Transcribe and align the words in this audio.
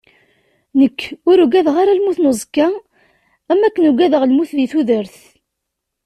Nekk 0.79 0.99
ur 1.29 1.37
uggadeɣ 1.43 1.75
ara 1.81 1.97
lmut 1.99 2.17
n 2.19 2.29
uẓekka 2.29 2.67
am 3.51 3.59
wakken 3.63 3.89
uggadeɣ 3.89 4.21
lmut 4.25 4.51
di 4.57 4.65
tudert. 4.71 5.15